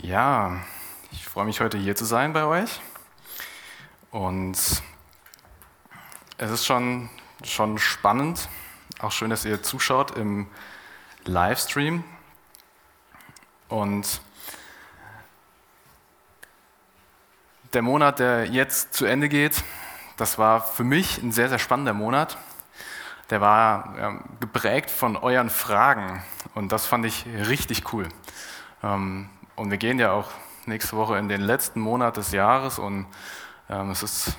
[0.00, 0.60] Ja,
[1.10, 2.80] ich freue mich heute hier zu sein bei euch.
[4.12, 4.56] Und
[6.38, 7.10] es ist schon,
[7.42, 8.48] schon spannend,
[9.00, 10.46] auch schön, dass ihr zuschaut im
[11.24, 12.04] Livestream.
[13.68, 14.20] Und
[17.72, 19.64] der Monat, der jetzt zu Ende geht,
[20.16, 22.38] das war für mich ein sehr, sehr spannender Monat.
[23.30, 26.22] Der war ja, geprägt von euren Fragen
[26.54, 28.08] und das fand ich richtig cool.
[28.84, 30.30] Ähm, und wir gehen ja auch
[30.66, 33.06] nächste Woche in den letzten Monat des Jahres und
[33.68, 34.36] ähm, es ist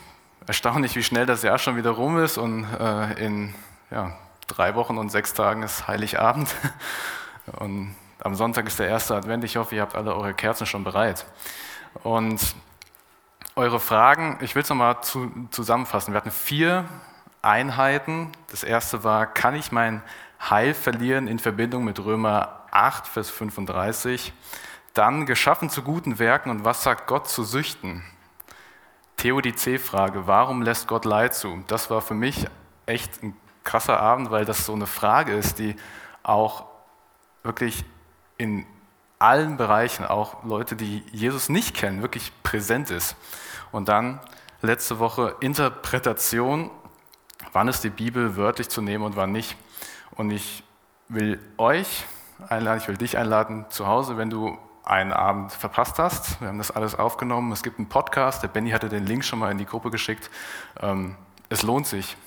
[0.48, 3.54] erstaunlich, wie schnell das Jahr schon wieder rum ist und äh, in
[3.92, 4.16] ja,
[4.48, 6.56] drei Wochen und sechs Tagen ist Heiligabend
[7.60, 9.44] und am Sonntag ist der erste Advent.
[9.44, 11.26] Ich hoffe, ihr habt alle eure Kerzen schon bereit.
[12.04, 12.54] Und
[13.56, 16.14] eure Fragen, ich will es nochmal zu, zusammenfassen.
[16.14, 16.84] Wir hatten vier
[17.42, 18.32] Einheiten.
[18.52, 20.02] Das erste war, kann ich mein
[20.50, 24.34] Heil verlieren in Verbindung mit Römer 8, Vers 35?
[24.94, 28.04] Dann geschaffen zu guten Werken und was sagt Gott zu Süchten?
[29.18, 31.64] Theodizee-Frage, warum lässt Gott Leid zu?
[31.68, 32.46] Das war für mich
[32.86, 35.76] echt ein krasser Abend, weil das so eine Frage ist, die
[36.24, 36.66] auch
[37.44, 37.84] wirklich
[38.38, 38.66] in
[39.20, 43.16] allen Bereichen, auch Leute, die Jesus nicht kennen, wirklich präsent ist.
[43.72, 44.22] Und dann
[44.62, 46.72] letzte Woche Interpretation,
[47.52, 49.58] wann ist die Bibel wörtlich zu nehmen und wann nicht.
[50.12, 50.64] Und ich
[51.10, 52.06] will euch
[52.48, 54.58] einladen, ich will dich einladen zu Hause, wenn du
[54.90, 56.42] einen Abend verpasst hast.
[56.42, 57.52] Wir haben das alles aufgenommen.
[57.52, 60.30] Es gibt einen Podcast, der Benny hatte den Link schon mal in die Gruppe geschickt.
[60.82, 61.16] Ähm,
[61.50, 62.18] es lohnt sich.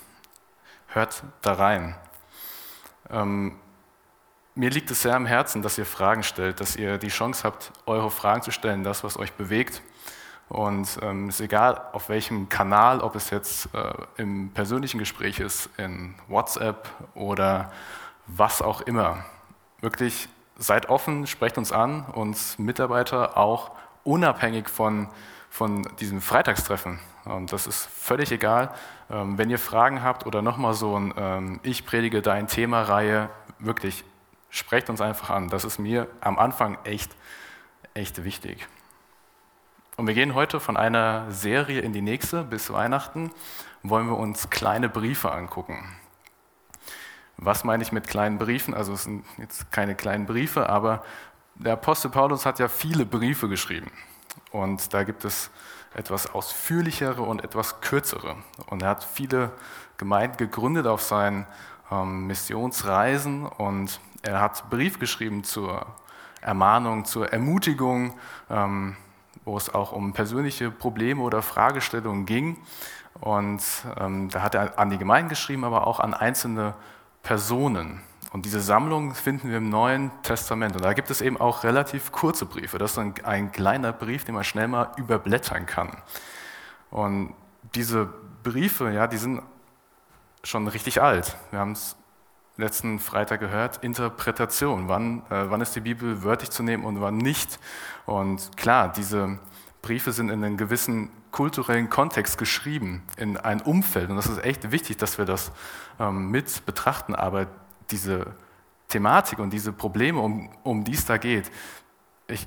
[0.88, 1.96] Hört da rein.
[3.10, 3.56] Ähm,
[4.55, 7.72] mir liegt es sehr am Herzen, dass ihr Fragen stellt, dass ihr die Chance habt,
[7.86, 9.83] eure Fragen zu stellen, das, was euch bewegt.
[10.48, 15.40] Und es ähm, ist egal, auf welchem Kanal, ob es jetzt äh, im persönlichen Gespräch
[15.40, 17.72] ist, in WhatsApp oder
[18.27, 19.24] was auch immer.
[19.80, 20.28] Wirklich
[20.62, 23.72] seid offen, sprecht uns an, uns Mitarbeiter auch
[24.05, 25.08] unabhängig von,
[25.50, 27.00] von diesem Freitagstreffen.
[27.24, 28.72] Und das ist völlig egal.
[29.10, 33.28] Ähm, wenn ihr Fragen habt oder nochmal so ein ähm, Ich predige dein Thema-Reihe,
[33.58, 34.05] wirklich
[34.51, 35.48] sprecht uns einfach an.
[35.48, 37.12] Das ist mir am Anfang echt,
[37.95, 38.67] echt wichtig.
[39.96, 43.30] Und wir gehen heute von einer Serie in die nächste bis Weihnachten,
[43.83, 45.96] wollen wir uns kleine Briefe angucken.
[47.37, 48.75] Was meine ich mit kleinen Briefen?
[48.75, 51.05] Also es sind jetzt keine kleinen Briefe, aber
[51.55, 53.91] der Apostel Paulus hat ja viele Briefe geschrieben.
[54.51, 55.51] Und da gibt es
[55.95, 58.37] etwas ausführlichere und etwas kürzere.
[58.67, 59.51] Und er hat viele
[59.97, 61.47] Gemeinden gegründet auf seinen
[61.91, 65.87] ähm, Missionsreisen und er hat Brief geschrieben zur
[66.41, 68.14] Ermahnung, zur Ermutigung,
[68.51, 68.97] ähm,
[69.45, 72.57] wo es auch um persönliche Probleme oder Fragestellungen ging.
[73.20, 73.63] Und
[73.99, 76.75] ähm, da hat er an die Gemeinden geschrieben, aber auch an einzelne
[77.22, 78.00] Personen.
[78.33, 80.74] Und diese Sammlung finden wir im Neuen Testament.
[80.74, 82.78] Und da gibt es eben auch relativ kurze Briefe.
[82.78, 85.90] Das ist ein, ein kleiner Brief, den man schnell mal überblättern kann.
[86.90, 87.34] Und
[87.74, 88.08] diese
[88.42, 89.42] Briefe, ja, die sind
[90.42, 91.36] schon richtig alt.
[91.50, 91.96] Wir haben es
[92.56, 94.89] letzten Freitag gehört, Interpretation.
[94.89, 97.58] Wann, äh, wann ist die Bibel wörtlich zu nehmen und wann nicht?
[98.06, 99.39] Und klar, diese
[99.83, 104.11] Briefe sind in einem gewissen kulturellen Kontext geschrieben, in ein Umfeld.
[104.11, 105.51] Und das ist echt wichtig, dass wir das
[105.98, 107.17] ähm, mit betrachten.
[107.17, 107.48] Aber
[107.91, 108.35] diese
[108.89, 111.51] Thematik und diese Probleme, um, um die es da geht,
[112.29, 112.47] ich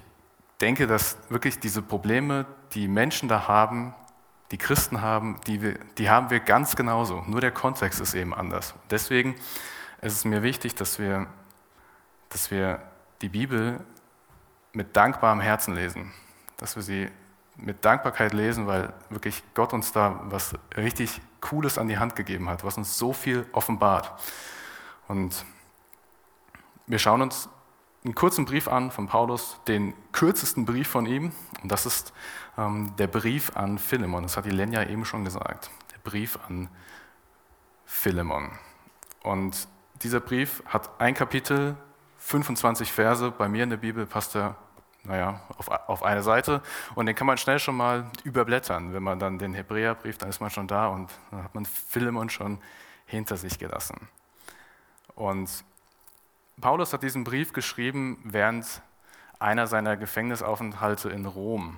[0.61, 3.93] denke, dass wirklich diese Probleme, die Menschen da haben,
[4.51, 7.23] die Christen haben, die, wir, die haben wir ganz genauso.
[7.27, 8.75] Nur der Kontext ist eben anders.
[8.89, 9.35] Deswegen
[10.01, 11.27] ist es mir wichtig, dass wir,
[12.29, 12.81] dass wir
[13.21, 13.79] die Bibel
[14.71, 16.13] mit dankbarem Herzen lesen,
[16.57, 17.09] dass wir sie
[17.57, 22.49] mit Dankbarkeit lesen, weil wirklich Gott uns da was richtig Cooles an die Hand gegeben
[22.49, 24.11] hat, was uns so viel offenbart.
[25.07, 25.45] Und
[26.87, 27.49] wir schauen uns
[28.03, 31.31] einen kurzen Brief an von Paulus, den kürzesten Brief von ihm,
[31.63, 32.13] und das ist
[32.57, 34.23] ähm, der Brief an Philemon.
[34.23, 35.71] Das hat die Lenja eben schon gesagt.
[35.91, 36.69] Der Brief an
[37.85, 38.51] Philemon.
[39.23, 39.67] Und
[40.03, 41.75] dieser Brief hat ein Kapitel,
[42.17, 43.31] 25 Verse.
[43.31, 44.55] Bei mir in der Bibel passt er
[45.05, 46.61] naja, auf, auf eine Seite
[46.95, 48.93] und den kann man schnell schon mal überblättern.
[48.93, 52.29] Wenn man dann den Hebräerbrief, dann ist man schon da und dann hat man Philemon
[52.29, 52.59] schon
[53.05, 54.09] hinter sich gelassen.
[55.15, 55.63] Und
[56.59, 58.81] Paulus hat diesen Brief geschrieben während
[59.39, 61.77] einer seiner Gefängnisaufenthalte in Rom.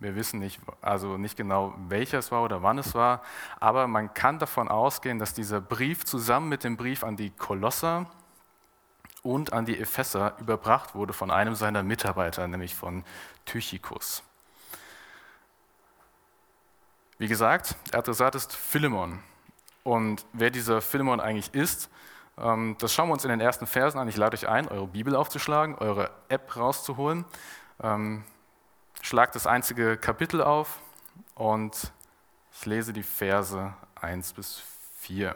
[0.00, 3.22] Wir wissen nicht, also nicht genau, welcher es war oder wann es war,
[3.58, 8.06] aber man kann davon ausgehen, dass dieser Brief zusammen mit dem Brief an die Kolosser
[9.28, 13.04] und an die Epheser überbracht wurde von einem seiner Mitarbeiter, nämlich von
[13.44, 14.22] Tychikus.
[17.18, 19.18] Wie gesagt, der Adressat ist Philemon.
[19.84, 21.90] Und wer dieser Philemon eigentlich ist,
[22.38, 24.08] ähm, das schauen wir uns in den ersten Versen an.
[24.08, 27.26] Ich lade euch ein, eure Bibel aufzuschlagen, eure App rauszuholen.
[27.82, 28.24] Ähm,
[29.02, 30.78] schlage das einzige Kapitel auf
[31.34, 31.92] und
[32.52, 34.62] ich lese die Verse 1 bis
[35.00, 35.34] 4.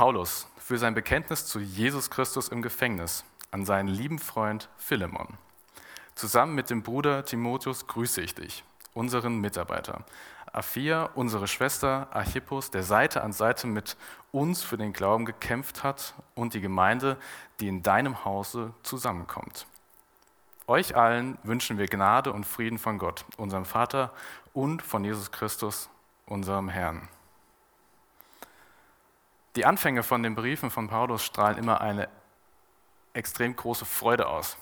[0.00, 5.36] Paulus für sein Bekenntnis zu Jesus Christus im Gefängnis an seinen lieben Freund Philemon.
[6.14, 8.64] Zusammen mit dem Bruder Timotheus grüße ich dich,
[8.94, 10.06] unseren Mitarbeiter.
[10.54, 13.98] Aphia, unsere Schwester Archippus, der Seite an Seite mit
[14.32, 17.18] uns für den Glauben gekämpft hat und die Gemeinde,
[17.60, 19.66] die in deinem Hause zusammenkommt.
[20.66, 24.14] Euch allen wünschen wir Gnade und Frieden von Gott, unserem Vater
[24.54, 25.90] und von Jesus Christus,
[26.24, 27.06] unserem Herrn.
[29.56, 32.08] Die Anfänge von den Briefen von Paulus strahlen immer eine
[33.12, 34.56] extrem große Freude aus.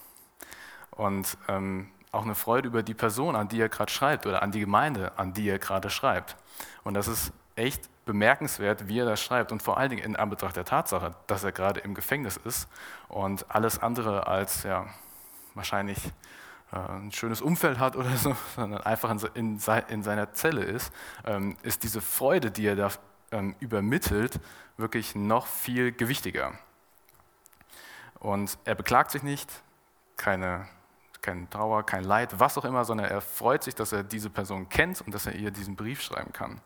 [0.90, 4.50] Und ähm, auch eine Freude über die Person, an die er gerade schreibt oder an
[4.50, 6.36] die Gemeinde, an die er gerade schreibt.
[6.84, 10.56] Und das ist echt bemerkenswert, wie er das schreibt und vor allen Dingen in Anbetracht
[10.56, 12.68] der Tatsache, dass er gerade im Gefängnis ist
[13.08, 14.86] und alles andere als ja,
[15.54, 15.98] wahrscheinlich
[16.72, 20.90] äh, ein schönes Umfeld hat oder so, sondern einfach in, in seiner Zelle ist,
[21.26, 22.90] ähm, ist diese Freude, die er da
[23.32, 24.40] ähm, übermittelt,
[24.76, 26.52] wirklich noch viel gewichtiger.
[28.18, 29.50] Und er beklagt sich nicht,
[30.16, 30.68] keine,
[31.20, 34.68] keine Trauer, kein Leid, was auch immer, sondern er freut sich, dass er diese Person
[34.68, 36.60] kennt und dass er ihr diesen Brief schreiben kann.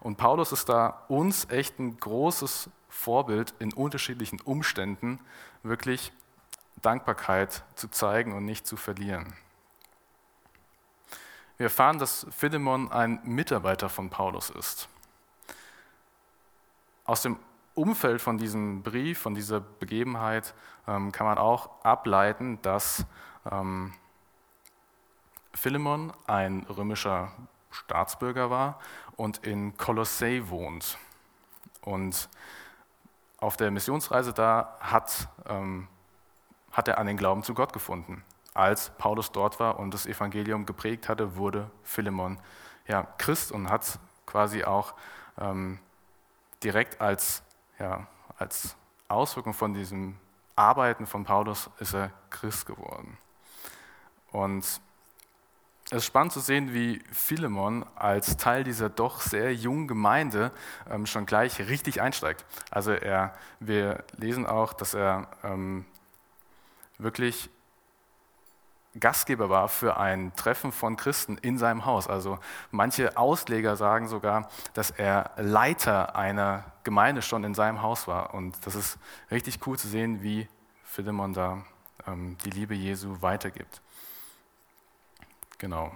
[0.00, 5.18] Und Paulus ist da uns echt ein großes Vorbild in unterschiedlichen Umständen,
[5.62, 6.12] wirklich
[6.82, 9.32] Dankbarkeit zu zeigen und nicht zu verlieren.
[11.56, 14.88] Wir erfahren, dass Philemon ein Mitarbeiter von Paulus ist.
[17.04, 17.38] Aus dem
[17.74, 20.54] Umfeld von diesem Brief, von dieser Begebenheit,
[20.86, 23.04] ähm, kann man auch ableiten, dass
[23.50, 23.92] ähm,
[25.52, 27.32] Philemon ein römischer
[27.70, 28.78] Staatsbürger war
[29.16, 30.98] und in Kolossee wohnt.
[31.82, 32.28] Und
[33.38, 35.88] auf der Missionsreise da hat, ähm,
[36.72, 38.24] hat er an den Glauben zu Gott gefunden.
[38.54, 42.38] Als Paulus dort war und das Evangelium geprägt hatte, wurde Philemon
[42.86, 44.94] ja, Christ und hat quasi auch
[45.38, 45.78] ähm,
[46.64, 47.42] direkt als,
[47.78, 48.06] ja,
[48.38, 48.76] als
[49.08, 50.16] Auswirkung von diesem
[50.56, 53.18] Arbeiten von Paulus ist er Christ geworden.
[54.32, 54.64] Und
[55.90, 60.50] es ist spannend zu sehen, wie Philemon als Teil dieser doch sehr jungen Gemeinde
[60.90, 62.44] ähm, schon gleich richtig einsteigt.
[62.70, 65.84] Also er, wir lesen auch, dass er ähm,
[66.98, 67.50] wirklich
[68.98, 72.08] Gastgeber war für ein Treffen von Christen in seinem Haus.
[72.08, 72.38] Also
[72.70, 78.34] manche Ausleger sagen sogar, dass er Leiter einer Gemeinde schon in seinem Haus war.
[78.34, 78.98] Und das ist
[79.30, 80.48] richtig cool zu sehen, wie
[80.84, 81.64] Philemon da
[82.06, 83.80] ähm, die Liebe Jesu weitergibt.
[85.58, 85.90] Genau.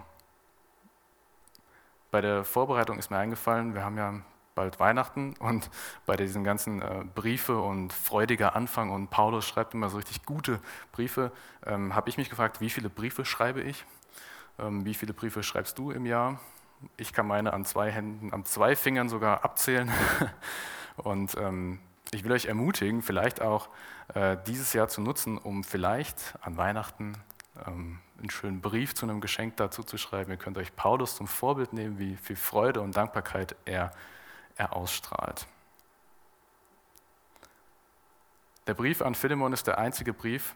[2.11, 4.15] Bei der Vorbereitung ist mir eingefallen, wir haben ja
[4.59, 5.71] bald Weihnachten und
[6.05, 10.59] bei diesen ganzen äh, Briefe und freudiger Anfang und Paulus schreibt immer so richtig gute
[10.91, 11.31] Briefe,
[11.65, 13.85] ähm, habe ich mich gefragt, wie viele Briefe schreibe ich?
[14.59, 16.41] Ähm, wie viele Briefe schreibst du im Jahr?
[16.97, 19.93] Ich kann meine an zwei Händen, an zwei Fingern sogar abzählen.
[20.97, 21.79] und ähm,
[22.11, 23.69] ich will euch ermutigen, vielleicht auch
[24.15, 27.17] äh, dieses Jahr zu nutzen, um vielleicht an Weihnachten
[27.65, 30.33] ähm, einen schönen Brief zu einem Geschenk dazu zu schreiben.
[30.33, 33.93] Ihr könnt euch Paulus zum Vorbild nehmen, wie viel Freude und Dankbarkeit er
[34.59, 35.47] er ausstrahlt.
[38.67, 40.55] Der Brief an Philemon ist der einzige Brief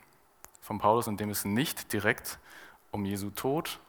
[0.60, 2.38] von Paulus, in dem es nicht direkt
[2.90, 3.80] um Jesu Tod,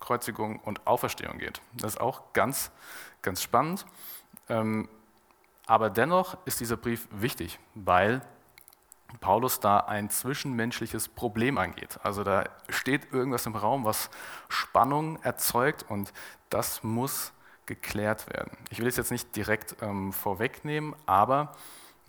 [0.00, 1.60] Kreuzigung und Auferstehung geht.
[1.74, 2.72] Das ist auch ganz,
[3.22, 3.86] ganz spannend.
[4.48, 4.88] Ähm,
[5.66, 8.22] aber dennoch ist dieser Brief wichtig, weil
[9.20, 11.98] Paulus da ein zwischenmenschliches Problem angeht.
[12.02, 14.10] Also da steht irgendwas im Raum, was
[14.48, 16.12] Spannung erzeugt und
[16.50, 17.32] das muss
[17.68, 18.56] geklärt werden.
[18.70, 21.54] Ich will es jetzt nicht direkt ähm, vorwegnehmen, aber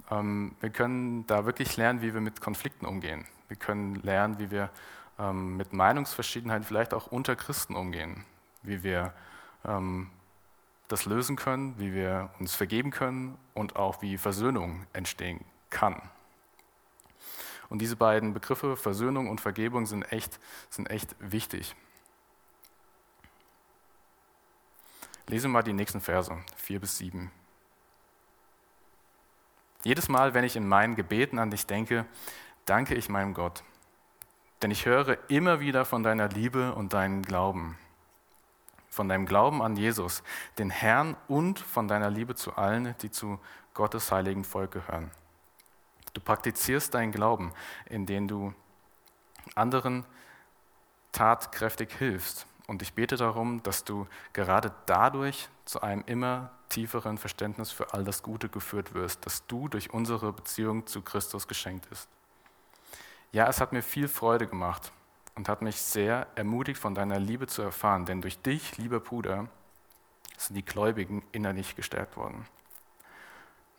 [0.10, 3.26] ähm, wir können da wirklich lernen, wie wir mit Konflikten umgehen.
[3.48, 4.72] Wir können lernen, wie wir
[5.20, 8.26] ähm, mit Meinungsverschiedenheiten vielleicht auch unter Christen umgehen,
[8.64, 9.14] wie wir
[9.66, 10.10] ähm,
[10.88, 16.02] das lösen können, wie wir uns vergeben können und auch wie Versöhnung entstehen kann.
[17.70, 20.40] Und diese beiden Begriffe, Versöhnung und Vergebung, sind echt,
[20.70, 21.76] sind echt wichtig.
[25.30, 27.30] Lese mal die nächsten Verse, 4 bis 7.
[29.84, 32.08] Jedes Mal, wenn ich in meinen Gebeten an dich denke,
[32.66, 33.64] danke ich meinem Gott.
[34.64, 37.78] Denn ich höre immer wieder von deiner Liebe und deinem Glauben.
[38.90, 40.24] Von deinem Glauben an Jesus,
[40.58, 43.40] den Herrn und von deiner Liebe zu allen, die zu
[43.76, 45.12] Gottes heiligen Volk gehören.
[46.16, 47.54] Du praktizierst deinen Glauben,
[47.86, 48.52] indem du
[49.54, 50.08] anderen
[51.12, 57.72] tatkräftig hilfst und ich bete darum, dass du gerade dadurch zu einem immer tieferen Verständnis
[57.72, 62.08] für all das Gute geführt wirst, das du durch unsere Beziehung zu Christus geschenkt ist.
[63.32, 64.92] Ja, es hat mir viel Freude gemacht
[65.34, 69.48] und hat mich sehr ermutigt, von deiner Liebe zu erfahren, denn durch dich, lieber Bruder,
[70.38, 72.46] sind die Gläubigen innerlich gestärkt worden.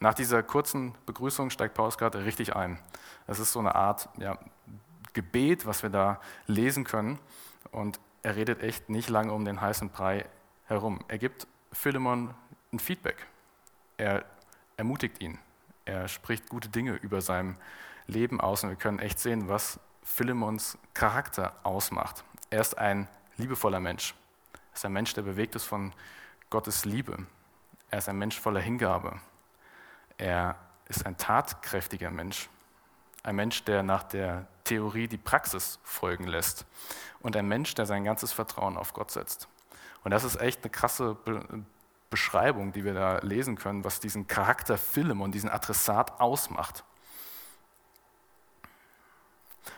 [0.00, 2.80] Nach dieser kurzen Begrüßung steigt Paulus gerade richtig ein.
[3.28, 4.36] Es ist so eine Art ja,
[5.12, 7.20] Gebet, was wir da lesen können.
[7.70, 10.26] Und er redet echt nicht lange um den heißen Brei
[10.66, 11.04] herum.
[11.08, 12.34] Er gibt Philemon
[12.72, 13.26] ein Feedback.
[13.96, 14.24] Er
[14.76, 15.38] ermutigt ihn.
[15.84, 17.56] Er spricht gute Dinge über sein
[18.06, 18.62] Leben aus.
[18.62, 22.24] Und wir können echt sehen, was Philemons Charakter ausmacht.
[22.50, 24.14] Er ist ein liebevoller Mensch.
[24.52, 25.92] Er ist ein Mensch, der bewegt ist von
[26.50, 27.26] Gottes Liebe.
[27.90, 29.20] Er ist ein Mensch voller Hingabe.
[30.18, 30.56] Er
[30.88, 32.50] ist ein tatkräftiger Mensch,
[33.22, 36.64] ein Mensch, der nach der Theorie die Praxis folgen lässt
[37.18, 39.48] und ein Mensch, der sein ganzes Vertrauen auf Gott setzt.
[40.04, 41.64] Und das ist echt eine krasse Be
[42.08, 46.82] Beschreibung, die wir da lesen können, was diesen Charakter und diesen Adressat ausmacht.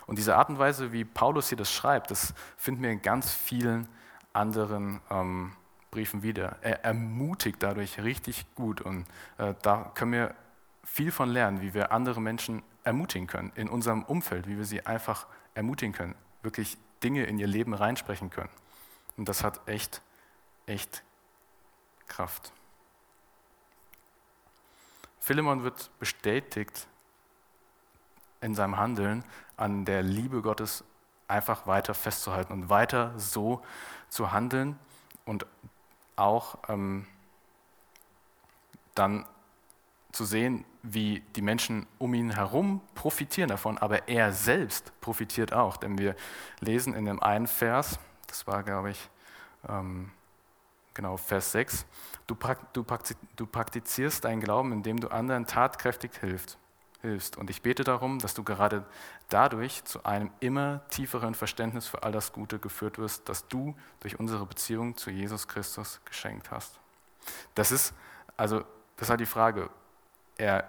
[0.07, 3.31] Und diese Art und Weise, wie Paulus hier das schreibt, das finden wir in ganz
[3.35, 3.87] vielen
[4.33, 5.53] anderen ähm,
[5.91, 6.57] Briefen wieder.
[6.63, 9.05] Er ermutigt dadurch richtig gut und
[9.37, 10.35] äh, da können wir
[10.85, 14.85] viel von lernen, wie wir andere Menschen ermutigen können in unserem Umfeld, wie wir sie
[14.85, 18.51] einfach ermutigen können, wirklich Dinge in ihr Leben reinsprechen können.
[19.17, 20.03] Und das hat echt,
[20.67, 21.03] echt
[22.07, 22.53] Kraft.
[25.21, 26.89] Philemon wird bestätigt
[28.41, 29.25] in seinem Handeln
[29.57, 30.85] an der Liebe Gottes
[31.29, 33.63] einfach weiter festzuhalten und weiter so
[34.09, 34.79] zu handeln
[35.25, 35.47] und
[36.17, 37.07] auch ähm,
[38.95, 39.25] dann
[40.13, 45.77] zu sehen, wie die Menschen um ihn herum profitieren davon, aber er selbst profitiert auch.
[45.77, 46.15] Denn wir
[46.61, 49.11] lesen in dem einen Vers, das war, glaube ich,
[49.69, 50.11] ähm,
[50.95, 51.87] genau Vers 6,
[52.27, 52.37] du,
[52.73, 56.59] du, praktizierst deinen Glauben, indem du anderen tatkräftig hilfst
[57.03, 57.37] hilfst.
[57.37, 58.87] Und ich bete darum, dass du gerade
[59.29, 64.19] dadurch zu einem immer tieferen Verständnis für all das Gute geführt wirst, das du durch
[64.19, 66.81] unsere Beziehung zu Jesus Christus geschenkt hast.
[67.55, 67.93] Das ist,
[68.37, 68.65] also,
[68.97, 69.69] das halt die Frage.
[70.37, 70.65] Er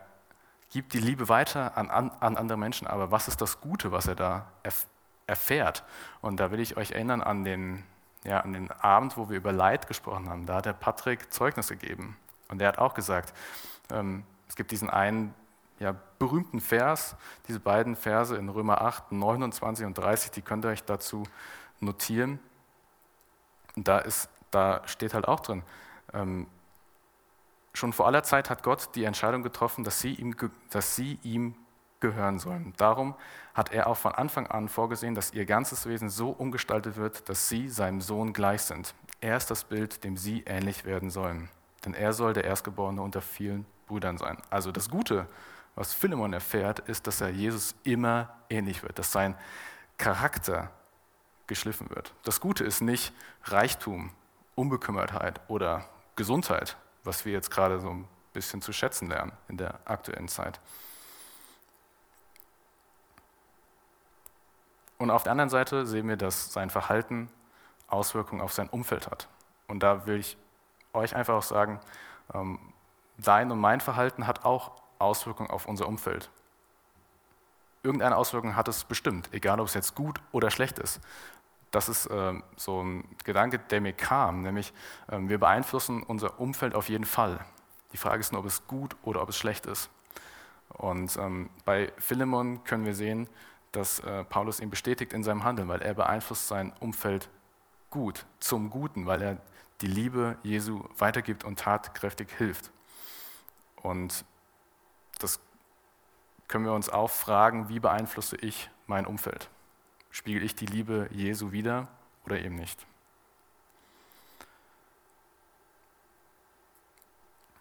[0.70, 4.08] gibt die Liebe weiter an, an, an andere Menschen, aber was ist das Gute, was
[4.08, 4.88] er da erf
[5.26, 5.86] erfährt?
[6.20, 7.84] Und da will ich euch erinnern an den,
[8.26, 10.46] ja, an den Abend, wo wir über Leid gesprochen haben.
[10.46, 12.18] Da hat der Patrick Zeugnis gegeben.
[12.50, 13.34] Und er hat auch gesagt,
[13.90, 15.34] ähm, es gibt diesen einen
[15.80, 17.16] ja, berühmten Vers,
[17.48, 21.24] diese beiden Verse in Römer 8, 29 und 30, die könnt ihr euch dazu
[21.80, 22.40] notieren.
[23.76, 25.64] Und da, ist, da steht halt auch drin,
[26.14, 26.48] ähm,
[27.74, 30.36] schon vor aller Zeit hat Gott die Entscheidung getroffen, dass sie, ihm,
[30.70, 31.56] dass sie ihm
[32.00, 32.74] gehören sollen.
[32.78, 33.16] Darum
[33.54, 37.50] hat er auch von Anfang an vorgesehen, dass ihr ganzes Wesen so umgestaltet wird, dass
[37.50, 38.94] sie seinem Sohn gleich sind.
[39.22, 41.50] Er ist das Bild, dem sie ähnlich werden sollen.
[41.86, 44.38] Denn er soll der Erstgeborene unter vielen Brüdern sein.
[44.50, 45.28] Also das Gute
[45.76, 49.36] was Philemon erfährt, ist, dass er Jesus immer ähnlich wird, dass sein
[49.98, 50.72] Charakter
[51.48, 52.14] geschliffen wird.
[52.24, 53.14] Das Gute ist nicht
[53.46, 54.12] Reichtum,
[54.56, 59.80] Unbekümmertheit oder Gesundheit, was wir jetzt gerade so ein bisschen zu schätzen lernen in der
[59.86, 60.60] aktuellen Zeit.
[64.98, 67.30] Und auf der anderen Seite sehen wir, dass sein Verhalten
[67.88, 69.28] Auswirkungen auf sein Umfeld hat.
[69.68, 70.38] Und da will ich
[70.94, 71.80] euch einfach auch sagen,
[72.34, 72.60] ähm,
[73.18, 76.30] dein und mein Verhalten hat auch Auswirkungen auf unser Umfeld.
[77.84, 81.02] Irgendeine Auswirkung hat es bestimmt, egal ob es jetzt gut oder schlecht ist.
[81.74, 84.72] Das ist äh, so ein Gedanke, der mir kam, nämlich
[85.08, 87.44] äh, wir beeinflussen unser Umfeld auf jeden Fall.
[87.94, 89.90] Die Frage ist nur, ob es gut oder ob es schlecht ist.
[90.70, 93.28] Und ähm, bei Philemon können wir sehen,
[93.72, 97.28] dass äh, Paulus ihn bestätigt in seinem Handeln, weil er beeinflusst sein Umfeld
[97.90, 99.38] gut, zum Guten, weil er
[99.82, 102.70] die Liebe Jesu weitergibt und tatkräftig hilft.
[103.78, 104.26] Und
[105.18, 105.40] das
[106.48, 109.50] können wir uns auch fragen, wie beeinflusse ich mein Umfeld?
[110.14, 111.88] Spiegel ich die Liebe Jesu wieder
[112.24, 112.86] oder eben nicht?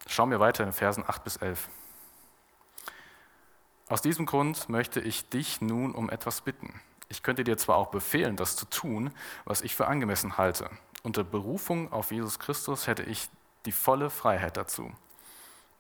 [0.06, 1.70] Schauen wir weiter in Versen 8 bis 11.
[3.88, 6.78] Aus diesem Grund möchte ich dich nun um etwas bitten.
[7.08, 9.12] Ich könnte dir zwar auch befehlen, das zu tun,
[9.46, 10.68] was ich für angemessen halte.
[11.02, 13.30] Unter Berufung auf Jesus Christus hätte ich
[13.64, 14.92] die volle Freiheit dazu.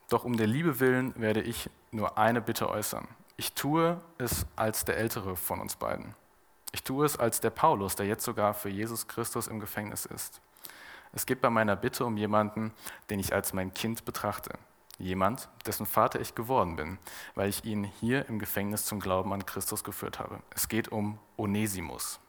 [0.08, 3.06] Doch um der Liebe willen werde ich nur eine Bitte äußern.
[3.36, 6.14] Ich tue es als der Ältere von uns beiden.
[6.72, 10.40] Ich tue es als der Paulus, der jetzt sogar für Jesus Christus im Gefängnis ist.
[11.12, 12.72] Es geht bei meiner Bitte um jemanden,
[13.10, 14.58] den ich als mein Kind betrachte.
[14.98, 16.98] Jemand, dessen Vater ich geworden bin,
[17.34, 20.40] weil ich ihn hier im Gefängnis zum Glauben an Christus geführt habe.
[20.54, 22.20] Es geht um Onesimus.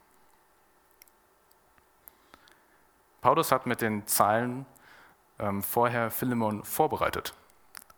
[3.21, 4.65] Paulus hat mit den Zeilen
[5.39, 7.33] ähm, vorher Philemon vorbereitet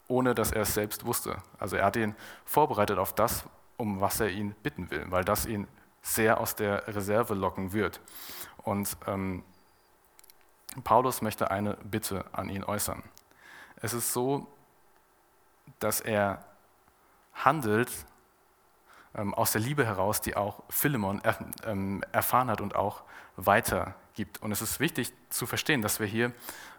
[0.07, 1.37] ohne dass er es selbst wusste.
[1.59, 3.45] Also er hat ihn vorbereitet auf das,
[3.77, 5.67] um was er ihn bitten will, weil das ihn
[6.05, 8.00] sehr aus der Reserve locken wird.
[8.57, 9.43] Und ähm,
[10.83, 13.01] Paulus möchte eine Bitte an ihn äußern.
[13.77, 14.47] Es ist so,
[15.79, 16.45] dass er
[17.33, 17.89] handelt
[19.15, 23.01] ähm, aus der Liebe heraus, die auch Philemon er, ähm, erfahren hat und auch
[23.35, 24.41] weitergibt.
[24.43, 26.31] Und es ist wichtig zu verstehen, dass wir hier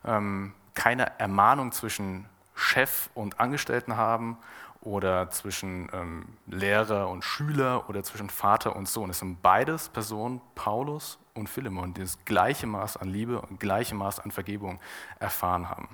[0.04, 4.38] ähm, keine Ermahnung zwischen Chef und Angestellten haben
[4.86, 9.10] oder zwischen ähm, Lehrer und Schüler oder zwischen Vater und Sohn.
[9.10, 13.96] Es sind beides Personen, Paulus und Philemon, die das gleiche Maß an Liebe und gleiche
[13.96, 14.78] Maß an Vergebung
[15.18, 15.88] erfahren haben.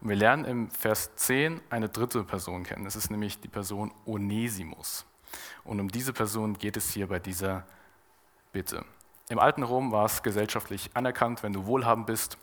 [0.00, 2.86] Und wir lernen im Vers 10 eine dritte Person kennen.
[2.86, 5.04] Es ist nämlich die Person Onesimus.
[5.64, 7.66] Und um diese Person geht es hier bei dieser
[8.52, 8.86] Bitte.
[9.28, 12.38] Im alten Rom war es gesellschaftlich anerkannt, wenn du wohlhabend bist,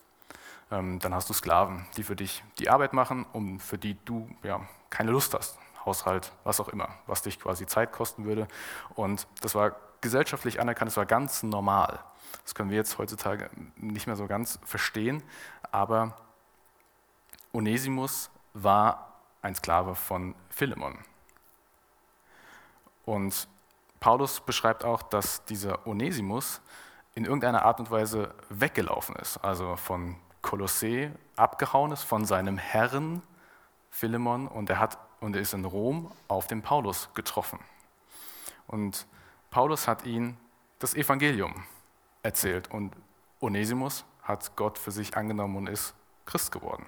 [0.72, 4.30] ähm, dann hast du Sklaven, die für dich die Arbeit machen, um für die du
[4.44, 5.58] ja, keine Lust hast.
[5.86, 8.48] Haushalt, was auch immer, was dich quasi Zeit kosten würde.
[8.96, 12.00] Und das war gesellschaftlich anerkannt, das war ganz normal.
[12.44, 15.24] Das können wir jetzt heutzutage nicht mehr so ganz verstehen,
[15.72, 16.16] aber
[17.54, 20.98] Onesimus war ein Sklave von Philemon.
[23.06, 23.48] Und
[24.00, 26.62] Paulus beschreibt auch, dass dieser Onesimus
[27.14, 33.24] in irgendeiner Art und Weise weggelaufen ist, also von Kolossee abgehauen ist von seinem Herrn
[33.90, 37.58] Philemon und er, hat, und er ist in Rom auf den Paulus getroffen.
[38.68, 39.08] Und
[39.50, 40.38] Paulus hat ihn
[40.78, 41.64] das Evangelium
[42.22, 42.96] erzählt und
[43.42, 45.96] Onesimus hat Gott für sich angenommen und ist
[46.28, 46.86] Christ geworden.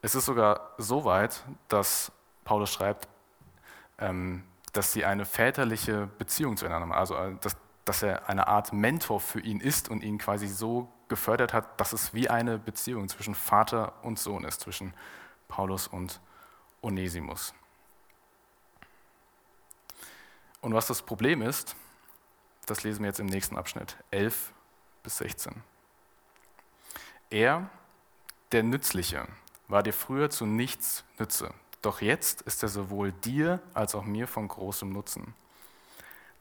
[0.00, 2.10] Es ist sogar so weit, dass
[2.42, 3.08] Paulus schreibt,
[3.98, 6.92] ähm, dass sie eine väterliche Beziehung zueinander haben.
[6.92, 10.88] Also, äh, dass dass er eine Art Mentor für ihn ist und ihn quasi so
[11.08, 14.94] gefördert hat, dass es wie eine Beziehung zwischen Vater und Sohn ist, zwischen
[15.48, 16.20] Paulus und
[16.80, 17.54] Onesimus.
[20.60, 21.76] Und was das Problem ist,
[22.66, 24.52] das lesen wir jetzt im nächsten Abschnitt, 11
[25.02, 25.62] bis 16.
[27.30, 27.68] Er,
[28.52, 29.26] der Nützliche,
[29.66, 34.28] war dir früher zu nichts Nütze, doch jetzt ist er sowohl dir als auch mir
[34.28, 35.34] von großem Nutzen.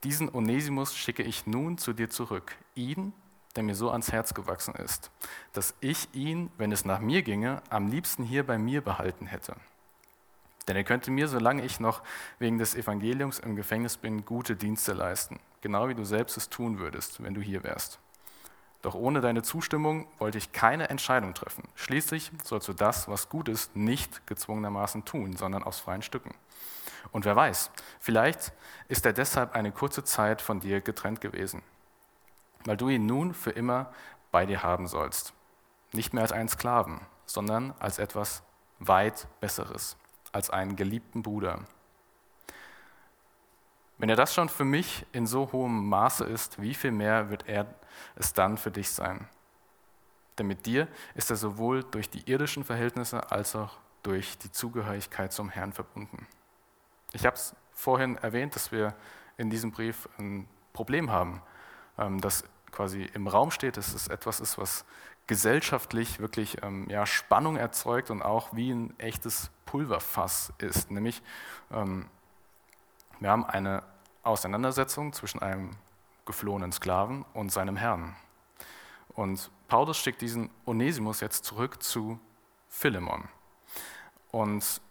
[0.03, 3.13] Diesen Onesimus schicke ich nun zu dir zurück, ihn,
[3.55, 5.11] der mir so ans Herz gewachsen ist,
[5.53, 9.55] dass ich ihn, wenn es nach mir ginge, am liebsten hier bei mir behalten hätte.
[10.67, 12.01] Denn er könnte mir, solange ich noch
[12.39, 16.79] wegen des Evangeliums im Gefängnis bin, gute Dienste leisten, genau wie du selbst es tun
[16.79, 17.99] würdest, wenn du hier wärst.
[18.81, 21.67] Doch ohne deine Zustimmung wollte ich keine Entscheidung treffen.
[21.75, 26.33] Schließlich sollst du das, was gut ist, nicht gezwungenermaßen tun, sondern aus freien Stücken.
[27.11, 28.53] Und wer weiß, vielleicht
[28.87, 31.61] ist er deshalb eine kurze Zeit von dir getrennt gewesen,
[32.65, 33.91] weil du ihn nun für immer
[34.31, 35.33] bei dir haben sollst.
[35.91, 38.43] Nicht mehr als einen Sklaven, sondern als etwas
[38.79, 39.97] weit Besseres,
[40.31, 41.59] als einen geliebten Bruder.
[43.97, 47.47] Wenn er das schon für mich in so hohem Maße ist, wie viel mehr wird
[47.47, 47.67] er
[48.15, 49.27] es dann für dich sein?
[50.37, 55.31] Denn mit dir ist er sowohl durch die irdischen Verhältnisse als auch durch die Zugehörigkeit
[55.31, 56.27] zum Herrn verbunden.
[57.13, 58.95] Ich habe es vorhin erwähnt, dass wir
[59.37, 61.41] in diesem Brief ein Problem haben,
[61.97, 64.85] ähm, das quasi im Raum steht, dass es etwas ist, was
[65.27, 70.89] gesellschaftlich wirklich ähm, ja, Spannung erzeugt und auch wie ein echtes Pulverfass ist.
[70.91, 71.21] Nämlich,
[71.71, 72.07] ähm,
[73.19, 73.83] wir haben eine
[74.23, 75.71] Auseinandersetzung zwischen einem
[76.25, 78.15] geflohenen Sklaven und seinem Herrn.
[79.10, 82.19] Und Paulus schickt diesen Onesimus jetzt zurück zu
[82.69, 83.27] Philemon.
[84.31, 84.81] Und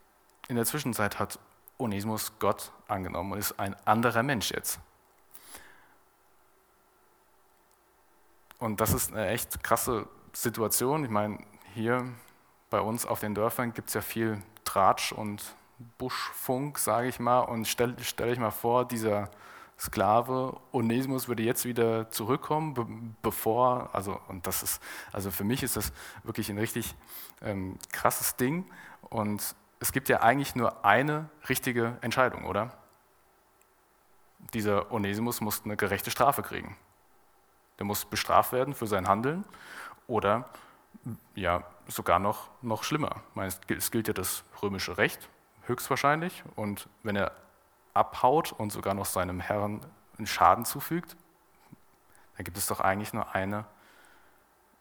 [0.49, 1.39] in der Zwischenzeit hat
[1.79, 4.81] Onesimus Gott angenommen und ist ein anderer Mensch jetzt.
[8.59, 11.05] Und das ist eine echt krasse Situation.
[11.05, 11.39] Ich meine,
[11.73, 12.07] hier
[12.69, 15.55] bei uns auf den Dörfern gibt es ja viel Tratsch und
[15.97, 17.41] Buschfunk, sage ich mal.
[17.41, 19.31] Und stell, stell euch mal vor, dieser
[19.81, 22.87] Sklave Onesimus würde jetzt wieder zurückkommen, be
[23.23, 26.95] bevor, also, und das ist, also für mich ist das wirklich ein richtig
[27.41, 28.71] ähm, krasses Ding.
[29.09, 32.77] Und es gibt ja eigentlich nur eine richtige Entscheidung, oder?
[34.53, 36.77] Dieser Onesimus muss eine gerechte Strafe kriegen.
[37.79, 39.47] Der muss bestraft werden für sein Handeln
[40.07, 40.51] oder
[41.35, 43.23] ja, sogar noch, noch schlimmer.
[43.35, 45.31] Meine, es gilt ja das römische Recht,
[45.63, 46.43] höchstwahrscheinlich.
[46.57, 47.33] Und wenn er
[48.01, 49.81] abhaut und sogar noch seinem Herrn
[50.17, 51.17] einen Schaden zufügt,
[52.37, 53.67] dann gibt es doch eigentlich nur eine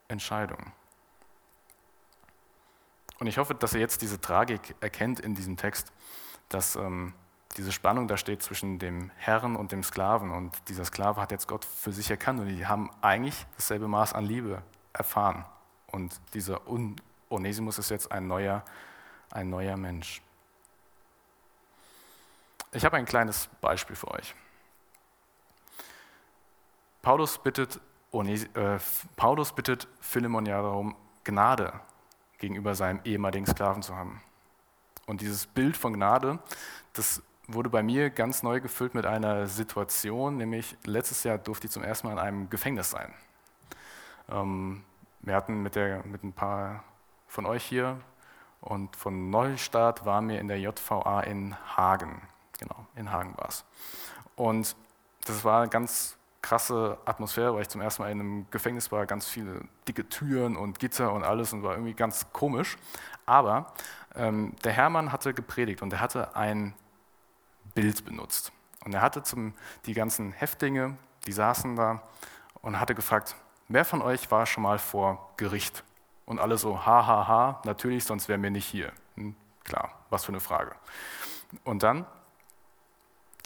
[0.08, 0.71] Entscheidung.
[3.19, 5.91] Und ich hoffe, dass ihr jetzt diese Tragik erkennt in diesem Text,
[6.47, 7.13] dass ähm,
[7.58, 10.32] diese Spannung da steht zwischen dem Herrn und dem Sklaven.
[10.32, 14.13] Und dieser Sklave hat jetzt Gott für sich erkannt und die haben eigentlich dasselbe Maß
[14.13, 15.43] an Liebe erfahren.
[15.88, 16.62] Und dieser
[17.29, 18.63] Onesimus ist jetzt ein neuer,
[19.32, 20.21] ein neuer Mensch.
[22.71, 24.36] Ich habe ein kleines Beispiel für euch.
[27.01, 27.79] Paulus bittet,
[28.12, 28.79] Ones äh,
[29.15, 31.73] Paulus bittet Philemon ja darum, Gnade
[32.38, 34.21] gegenüber seinem ehemaligen Sklaven zu haben.
[35.08, 36.39] Und dieses Bild von Gnade,
[36.93, 41.71] das wurde bei mir ganz neu gefüllt mit einer Situation, nämlich letztes Jahr durfte ich
[41.71, 43.12] zum ersten Mal in einem Gefängnis sein.
[44.29, 44.84] Ähm,
[45.21, 46.84] wir hatten mit, der, mit ein paar
[47.27, 47.99] von euch hier
[48.62, 52.21] und von Neustart waren wir in der JVA in Hagen.
[52.59, 53.65] Genau, in Hagen war es.
[54.35, 54.75] Und
[55.25, 59.05] das war eine ganz krasse Atmosphäre, weil ich zum ersten Mal in einem Gefängnis war,
[59.05, 62.77] ganz viele dicke Türen und Gitter und alles und war irgendwie ganz komisch.
[63.25, 63.73] Aber
[64.15, 66.73] ähm, der Hermann hatte gepredigt und er hatte ein
[67.75, 68.51] Bild benutzt.
[68.85, 69.53] Und er hatte zum,
[69.85, 72.01] die ganzen Häftlinge, die saßen da
[72.61, 73.35] und hatte gefragt,
[73.67, 75.83] wer von euch war schon mal vor Gericht?
[76.25, 78.91] Und alle so, ha, ha, ha, natürlich, sonst wären wir nicht hier.
[79.15, 80.75] Hm, klar, was für eine Frage.
[81.63, 82.05] Und dann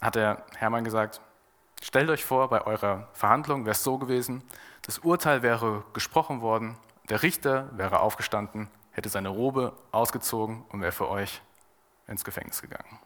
[0.04, 1.22] hat der Hermann gesagt,
[1.82, 4.44] stellt euch vor, bei eurer Verhandlung wäre es so gewesen,
[4.84, 6.78] das Urteil wäre gesprochen worden,
[7.10, 11.42] der Richter wäre aufgestanden, hätte seine Robe ausgezogen und wäre für euch
[12.08, 13.00] ins Gefängnis gegangen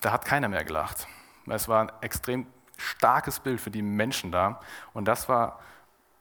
[0.00, 1.06] da hat keiner mehr gelacht.
[1.46, 2.46] Es war ein extrem
[2.76, 4.60] starkes Bild für die Menschen da.
[4.92, 5.60] Und das war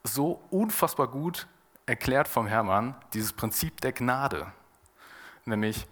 [0.04, 1.47] so unfassbar gut
[1.86, 4.52] erklärt vom Hermann, dieses Prinzip der Gnade.
[5.45, 5.88] Nämlich,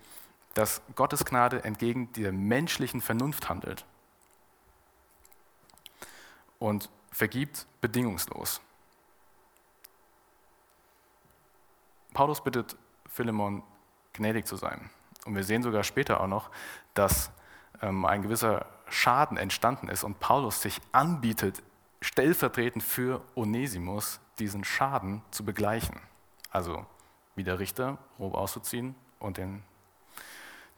[0.57, 3.85] dass Gottes Gnade entgegen der menschlichen Vernunft handelt
[6.57, 8.59] und vergibt bedingungslos.
[12.13, 13.61] Paulus bittet Philemon,
[14.13, 14.89] gnädig zu sein.
[15.25, 16.49] Und wir sehen sogar später auch noch,
[16.95, 17.29] dass
[17.83, 21.61] ähm, ein gewisser Schaden entstanden ist und Paulus sich anbietet,
[22.01, 25.99] stellvertretend für Onesimus diesen Schaden zu begleichen.
[26.49, 26.83] Also
[27.35, 29.61] wie der Richter, Robe auszuziehen und den,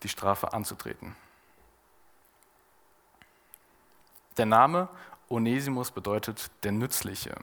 [0.03, 1.15] die Strafe anzutreten.
[4.37, 4.87] Der Name
[5.29, 7.35] Onesimus bedeutet der Nützliche.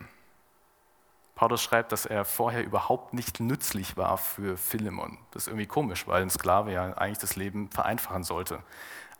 [1.35, 5.19] Paulus schreibt, dass er vorher überhaupt nicht nützlich war für Philemon.
[5.33, 8.63] Das ist irgendwie komisch, weil ein Sklave ja eigentlich das Leben vereinfachen sollte.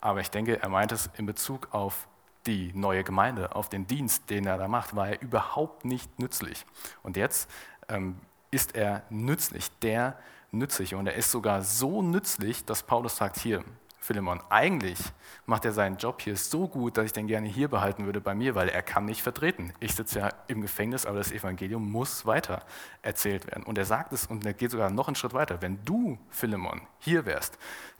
[0.01, 2.07] Aber ich denke, er meint es in Bezug auf
[2.47, 6.65] die neue Gemeinde, auf den Dienst, den er da macht, war er überhaupt nicht nützlich.
[7.03, 7.49] Und jetzt
[7.87, 8.17] ähm,
[8.49, 10.17] ist er nützlich, der
[10.57, 10.97] Nützliche.
[10.97, 13.63] Und er ist sogar so nützlich, dass Paulus sagt, hier,
[13.99, 14.99] Philemon, eigentlich
[15.45, 18.33] macht er seinen Job hier so gut, dass ich den gerne hier behalten würde bei
[18.35, 19.73] mir, weil er kann nicht vertreten.
[19.81, 22.63] Ich sitze ja im Gefängnis, aber das Evangelium muss weiter
[23.01, 23.63] erzählt werden.
[23.63, 25.61] Und er sagt es und er geht sogar noch einen Schritt weiter.
[25.61, 27.57] Wenn du, Philemon, hier wärst,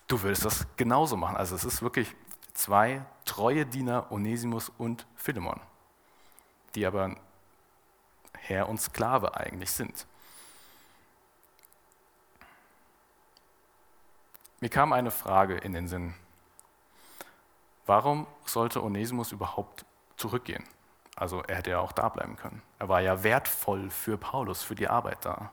[0.07, 1.35] du würdest das genauso machen.
[1.35, 2.15] Also es ist wirklich
[2.53, 5.59] zwei treue Diener, Onesimus und Philemon,
[6.73, 7.17] die aber
[8.37, 10.07] Herr und Sklave eigentlich sind.
[14.59, 16.15] Mir kam eine Frage in den Sinn.
[17.85, 19.85] Warum sollte Onesimus überhaupt
[20.17, 20.63] zurückgehen?
[21.15, 22.61] Also er hätte ja auch da bleiben können.
[22.79, 25.51] Er war ja wertvoll für Paulus, für die Arbeit da.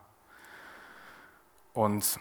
[1.73, 2.19] Und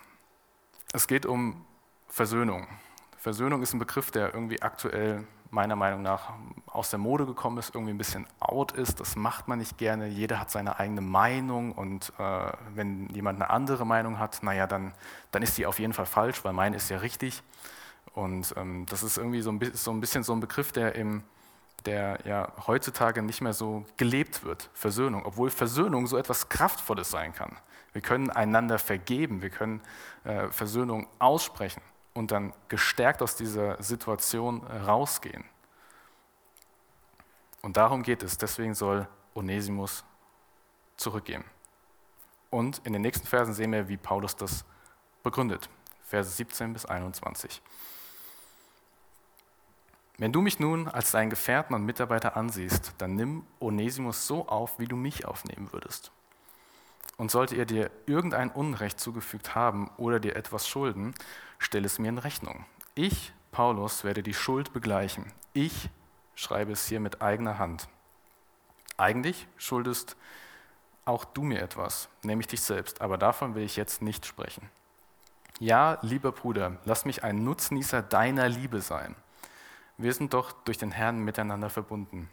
[0.92, 1.64] es geht um
[2.08, 2.68] Versöhnung.
[3.16, 6.32] Versöhnung ist ein Begriff, der irgendwie aktuell meiner Meinung nach
[6.66, 9.00] aus der Mode gekommen ist, irgendwie ein bisschen out ist.
[9.00, 10.08] Das macht man nicht gerne.
[10.08, 14.92] Jeder hat seine eigene Meinung und äh, wenn jemand eine andere Meinung hat, naja, dann,
[15.30, 17.42] dann ist die auf jeden Fall falsch, weil meine ist ja richtig.
[18.12, 21.22] Und ähm, das ist irgendwie so ein, so ein, bisschen so ein Begriff, der, im,
[21.86, 24.68] der ja heutzutage nicht mehr so gelebt wird.
[24.74, 27.56] Versöhnung, obwohl Versöhnung so etwas Kraftvolles sein kann.
[27.92, 29.80] Wir können einander vergeben, wir können
[30.24, 31.80] äh, Versöhnung aussprechen
[32.14, 35.44] und dann gestärkt aus dieser Situation rausgehen.
[37.60, 38.38] Und darum geht es.
[38.38, 40.04] Deswegen soll Onesimus
[40.96, 41.44] zurückgehen.
[42.50, 44.64] Und in den nächsten Versen sehen wir, wie Paulus das
[45.22, 45.68] begründet.
[46.04, 47.60] Verse 17 bis 21.
[50.16, 54.78] Wenn du mich nun als deinen Gefährten und Mitarbeiter ansiehst, dann nimm Onesimus so auf,
[54.78, 56.12] wie du mich aufnehmen würdest.
[57.16, 61.14] Und sollte er dir irgendein Unrecht zugefügt haben oder dir etwas schulden,
[61.58, 62.64] stell es mir in Rechnung.
[62.94, 65.32] Ich, Paulus, werde die Schuld begleichen.
[65.52, 65.90] Ich
[66.34, 67.88] schreibe es hier mit eigener Hand.
[68.96, 70.16] Eigentlich schuldest
[71.04, 74.70] auch du mir etwas, nämlich dich selbst, aber davon will ich jetzt nicht sprechen.
[75.60, 79.14] Ja, lieber Bruder, lass mich ein Nutznießer deiner Liebe sein.
[79.96, 82.28] Wir sind doch durch den Herrn miteinander verbunden.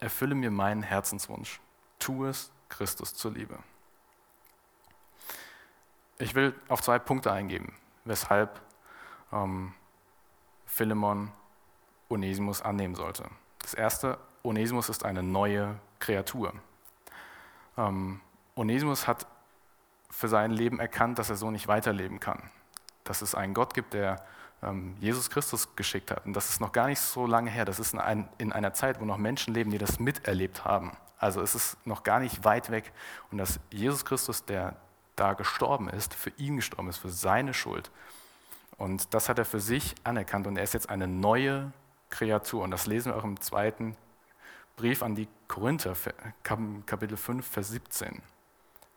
[0.00, 1.60] Erfülle mir meinen Herzenswunsch.
[1.98, 3.58] Tu es Christus zur Liebe.
[6.18, 7.72] Ich will auf zwei Punkte eingehen,
[8.04, 8.60] weshalb
[9.32, 9.72] ähm,
[10.66, 11.30] Philemon
[12.08, 13.24] Onesimus annehmen sollte.
[13.60, 16.52] Das erste, Onesimus ist eine neue Kreatur.
[17.76, 18.20] Ähm,
[18.56, 19.26] Onesimus hat
[20.10, 22.50] für sein Leben erkannt, dass er so nicht weiterleben kann.
[23.04, 24.22] dass es einen Gott gibt, der
[24.62, 26.26] ähm, Jesus Christus geschickt hat.
[26.26, 27.64] Und das ist noch gar nicht so lange her.
[27.64, 30.92] Das ist in, ein, in einer Zeit, wo noch Menschen leben, die das miterlebt haben.
[31.16, 32.92] Also es ist noch gar nicht weit weg.
[33.30, 34.76] Und dass Jesus Christus, der
[35.18, 37.90] da gestorben ist, für ihn gestorben ist, für seine Schuld.
[38.76, 40.46] Und das hat er für sich anerkannt.
[40.46, 41.72] Und er ist jetzt eine neue
[42.10, 42.62] Kreatur.
[42.62, 43.96] Und das lesen wir auch im zweiten
[44.76, 45.94] Brief an die Korinther,
[46.42, 48.22] Kapitel 5, Vers 17.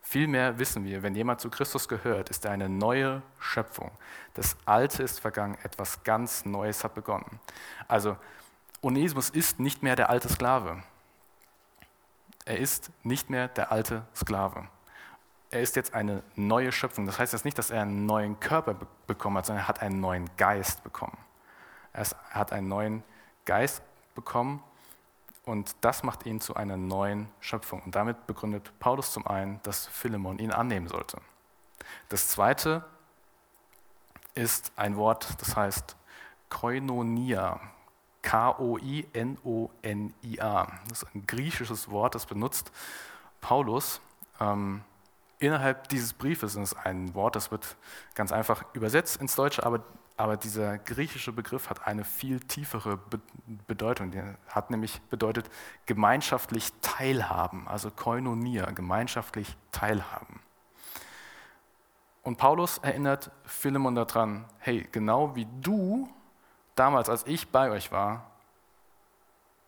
[0.00, 3.90] Vielmehr wissen wir, wenn jemand zu Christus gehört, ist er eine neue Schöpfung.
[4.34, 7.40] Das Alte ist vergangen, etwas ganz Neues hat begonnen.
[7.88, 8.16] Also
[8.80, 10.82] Onesimus ist nicht mehr der alte Sklave.
[12.44, 14.68] Er ist nicht mehr der alte Sklave.
[15.52, 17.04] Er ist jetzt eine neue Schöpfung.
[17.04, 18.74] Das heißt jetzt nicht, dass er einen neuen Körper
[19.06, 21.18] bekommen hat, sondern er hat einen neuen Geist bekommen.
[21.92, 23.04] Er hat einen neuen
[23.44, 23.82] Geist
[24.14, 24.62] bekommen
[25.44, 27.82] und das macht ihn zu einer neuen Schöpfung.
[27.82, 31.18] Und damit begründet Paulus zum einen, dass Philemon ihn annehmen sollte.
[32.08, 32.86] Das zweite
[34.34, 35.96] ist ein Wort, das heißt
[36.48, 37.60] Koinonia.
[38.22, 39.02] K-O-I-N-O-N-I-A.
[40.88, 42.72] Das ist ein griechisches Wort, das benutzt
[43.42, 44.00] Paulus.
[44.40, 44.82] Ähm,
[45.42, 47.76] innerhalb dieses Briefes ist ein Wort, das wird
[48.14, 49.82] ganz einfach übersetzt ins Deutsche, aber
[50.16, 53.00] aber dieser griechische Begriff hat eine viel tiefere
[53.66, 54.10] Bedeutung.
[54.10, 55.50] Der hat nämlich bedeutet
[55.86, 60.40] gemeinschaftlich teilhaben, also Koinonia, gemeinschaftlich teilhaben.
[62.22, 66.08] Und Paulus erinnert Philemon daran, hey, genau wie du
[66.76, 68.30] damals, als ich bei euch war,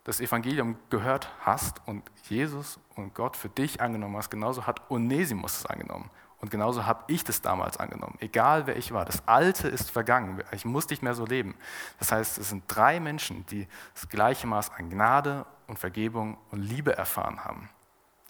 [0.05, 5.59] das Evangelium gehört hast und Jesus und Gott für dich angenommen hast, genauso hat Onesimus
[5.59, 6.09] es angenommen.
[6.41, 9.05] Und genauso habe ich das damals angenommen, egal wer ich war.
[9.05, 11.55] Das Alte ist vergangen, ich muss nicht mehr so leben.
[11.97, 16.61] Das heißt, es sind drei Menschen, die das gleiche Maß an Gnade und Vergebung und
[16.61, 17.69] Liebe erfahren haben.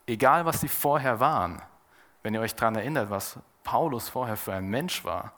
[0.08, 1.62] Egal, was sie vorher waren,
[2.24, 5.34] wenn ihr euch daran erinnert, was Paulus vorher für ein Mensch war,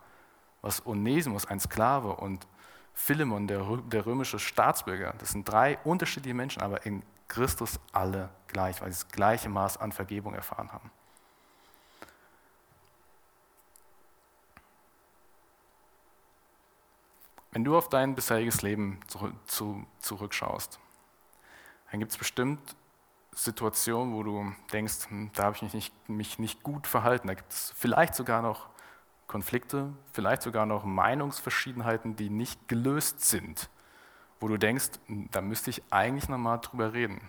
[0.62, 2.46] was Onesimus, ein Sklave, und
[2.94, 8.82] Philemon, der, der römische Staatsbürger, das sind drei unterschiedliche Menschen, aber in Christus alle gleich,
[8.82, 10.92] weil sie das gleiche Maß an Vergebung erfahren haben.
[17.52, 19.00] Wenn du auf dein bisheriges Leben
[20.00, 20.80] zurückschaust,
[21.90, 22.76] dann gibt es bestimmt
[23.34, 27.28] Situationen, wo du denkst, hm, da habe ich mich nicht, mich nicht gut verhalten.
[27.28, 28.70] Da gibt es vielleicht sogar noch
[29.28, 33.70] Konflikte, vielleicht sogar noch Meinungsverschiedenheiten, die nicht gelöst sind,
[34.40, 37.22] wo du denkst, hm, da müsste ich eigentlich nochmal drüber reden.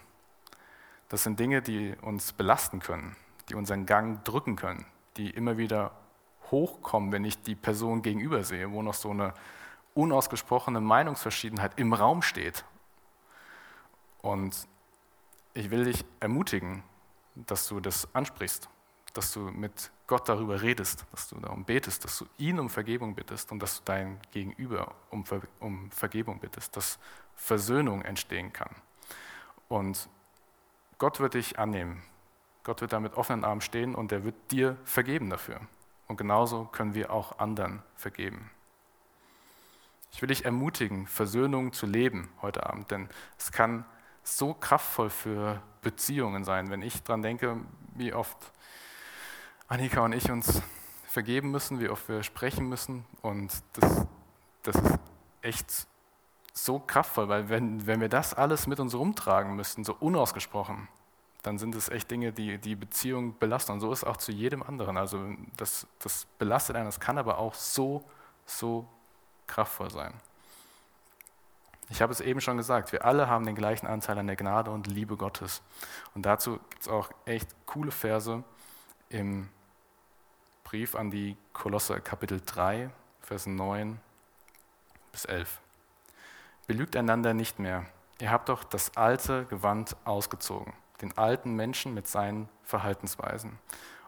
[1.09, 3.17] Das sind Dinge, die uns belasten können,
[3.49, 4.85] die unseren Gang drücken können,
[5.17, 5.93] die immer wieder
[6.51, 9.35] hochkommen, wenn ich die Person gegenüber sehe, wo noch so eine
[9.95, 12.65] unausgesprochene Meinungsverschiedenheit im Raum steht.
[14.23, 14.69] Und
[15.55, 16.83] ich will dich ermutigen,
[17.35, 18.69] dass du das ansprichst,
[19.19, 23.17] dass du mit Gott darüber redest, dass du darum betest, dass du ihn um Vergebung
[23.17, 27.01] bittest und dass du dein Gegenüber um, Ver um Vergebung bittest, dass
[27.35, 28.71] Versöhnung entstehen kann.
[29.67, 30.09] Und
[30.99, 32.01] Gott wird dich annehmen.
[32.63, 35.61] Gott wird da mit offenen Armen stehen und er wird dir vergeben dafür.
[36.07, 38.53] Und genauso können wir auch anderen vergeben.
[40.13, 43.85] Ich will dich ermutigen, Versöhnung zu leben heute Abend, denn es kann
[44.23, 47.57] so kraftvoll für Beziehungen sein, wenn ich daran denke,
[47.97, 48.53] wie oft
[49.71, 50.63] Annika und ich uns
[51.07, 53.05] vergeben müssen, wie oft wir sprechen müssen.
[53.21, 54.07] Und das,
[54.63, 54.99] das ist
[55.43, 55.87] echt
[56.55, 60.89] so kraftvoll, weil wenn, wenn wir das alles mit uns rumtragen müssten, so unausgesprochen,
[61.43, 63.73] dann sind es echt Dinge, die die Beziehung belasten.
[63.73, 64.97] Und so ist es auch zu jedem anderen.
[64.97, 65.23] Also
[65.59, 68.03] das, das belastet einen, das kann aber auch so,
[68.47, 68.89] so
[69.47, 70.15] kraftvoll sein.
[71.91, 74.71] Ich habe es eben schon gesagt, wir alle haben den gleichen Anteil an der Gnade
[74.71, 75.63] und Liebe Gottes.
[76.15, 78.43] Und dazu gibt es auch echt coole Verse
[79.11, 79.49] im
[80.69, 82.91] Brief an die Kolosser Kapitel 3,
[83.23, 83.99] Vers 9
[85.13, 85.61] bis 11.
[86.67, 87.87] Belügt einander nicht mehr.
[88.21, 93.59] Ihr habt doch das alte Gewand ausgezogen, den alten Menschen mit seinen Verhaltensweisen,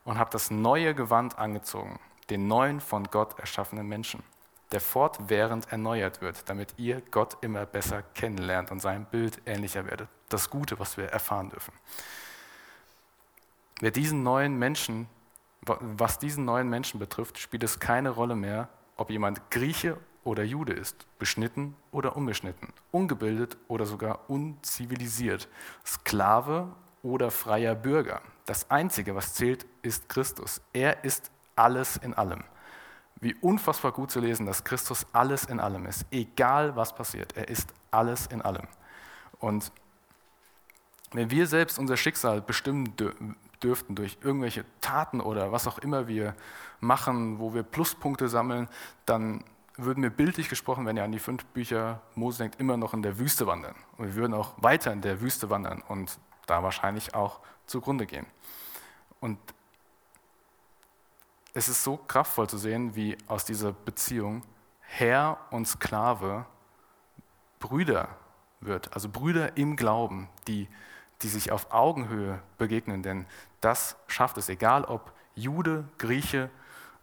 [0.04, 4.22] und habt das neue Gewand angezogen, den neuen von Gott erschaffenen Menschen
[4.70, 10.08] der fortwährend erneuert wird, damit ihr Gott immer besser kennenlernt und seinem Bild ähnlicher werdet.
[10.28, 11.72] Das Gute, was wir erfahren dürfen.
[13.80, 15.08] Wer diesen neuen Menschen,
[15.62, 20.72] was diesen neuen Menschen betrifft, spielt es keine Rolle mehr, ob jemand Grieche oder Jude
[20.72, 25.48] ist, beschnitten oder unbeschnitten, ungebildet oder sogar unzivilisiert,
[25.84, 26.68] Sklave
[27.02, 28.20] oder freier Bürger.
[28.46, 30.60] Das Einzige, was zählt, ist Christus.
[30.72, 32.42] Er ist alles in allem
[33.20, 37.36] wie unfassbar gut zu lesen, dass Christus alles in allem ist, egal was passiert.
[37.36, 38.66] Er ist alles in allem.
[39.38, 39.70] Und
[41.12, 42.94] wenn wir selbst unser Schicksal bestimmen
[43.62, 46.34] dürften durch irgendwelche Taten oder was auch immer wir
[46.80, 48.68] machen, wo wir Pluspunkte sammeln,
[49.06, 49.44] dann
[49.76, 53.02] würden wir bildlich gesprochen, wenn ihr an die fünf Bücher Mose denkt, immer noch in
[53.02, 53.74] der Wüste wandern.
[53.96, 58.26] Und wir würden auch weiter in der Wüste wandern und da wahrscheinlich auch zugrunde gehen.
[59.20, 59.38] Und
[61.52, 64.42] es ist so kraftvoll zu sehen, wie aus dieser Beziehung
[64.80, 66.46] Herr und Sklave
[67.58, 68.08] Brüder
[68.60, 70.68] wird, also Brüder im Glauben, die,
[71.22, 73.26] die sich auf Augenhöhe begegnen, denn
[73.60, 76.50] das schafft es, egal ob Jude, Grieche,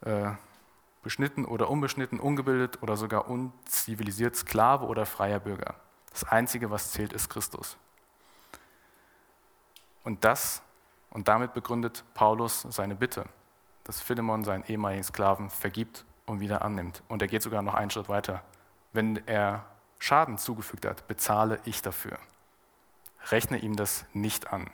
[0.01, 0.31] äh,
[1.03, 5.75] beschnitten oder unbeschnitten, ungebildet oder sogar unzivilisiert, Sklave oder freier Bürger.
[6.11, 7.77] Das Einzige, was zählt, ist Christus.
[10.03, 10.61] Und das,
[11.11, 13.25] und damit begründet Paulus seine Bitte,
[13.83, 17.03] dass Philemon seinen ehemaligen Sklaven vergibt und wieder annimmt.
[17.07, 18.43] Und er geht sogar noch einen Schritt weiter.
[18.93, 19.65] Wenn er
[19.99, 22.19] Schaden zugefügt hat, bezahle ich dafür.
[23.29, 24.69] Rechne ihm das nicht an.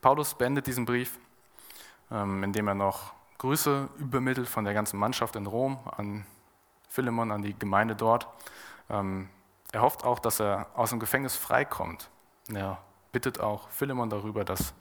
[0.00, 1.18] Paulus beendet diesen Brief,
[2.10, 6.24] ähm, indem er noch Grüße übermittelt von der ganzen Mannschaft in Rom an
[6.88, 8.28] Philemon, an die Gemeinde dort.
[8.88, 9.28] Ähm,
[9.72, 12.08] er hofft auch, dass er aus dem Gefängnis freikommt.
[12.52, 12.78] Er
[13.12, 14.72] bittet auch Philemon darüber, dass,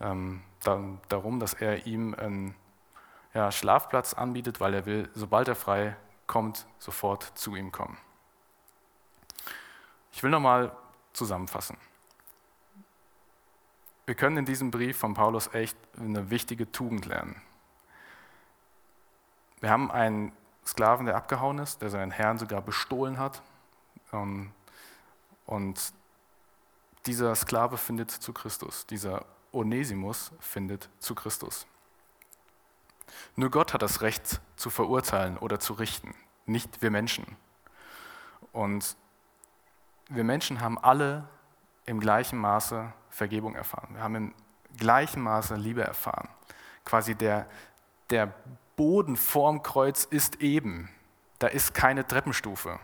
[0.00, 2.54] ähm, darum, dass er ihm einen
[3.50, 7.96] Schlafplatz anbietet, weil er will, sobald er frei kommt, sofort zu ihm kommen.
[10.12, 10.72] Ich will nochmal
[11.12, 11.76] zusammenfassen.
[14.06, 17.40] Wir können in diesem Brief von Paulus echt eine wichtige Tugend lernen.
[19.60, 20.32] Wir haben einen
[20.66, 23.42] Sklaven, der abgehauen ist, der seinen Herrn sogar bestohlen hat.
[24.12, 24.52] Ähm,
[25.46, 25.92] und
[27.06, 31.66] dieser Sklave findet zu Christus, dieser Onesimus findet zu Christus.
[33.36, 36.14] Nur Gott hat das Recht zu verurteilen oder zu richten,
[36.46, 37.36] nicht wir Menschen.
[38.52, 38.96] Und
[40.10, 41.24] wir Menschen haben alle
[41.86, 43.94] im gleichen Maße Vergebung erfahren.
[43.94, 44.34] Wir haben im
[44.76, 46.28] gleichen Maße Liebe erfahren.
[46.84, 47.46] Quasi der,
[48.10, 48.32] der
[48.76, 50.90] Boden vorm Kreuz ist eben.
[51.38, 52.78] Da ist keine Treppenstufe.